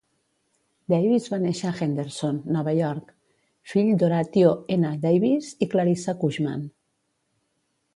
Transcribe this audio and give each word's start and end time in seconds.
Davis 0.93 1.27
va 1.33 1.39
néixer 1.43 1.67
a 1.71 1.73
Henderson, 1.81 2.41
Nova 2.57 2.75
York, 2.79 3.13
fill 3.75 3.95
d'Horatio 4.03 4.53
N. 4.81 4.93
Davis 5.09 5.55
i 5.69 5.73
Clarissa 5.77 6.21
Cushman. 6.27 6.71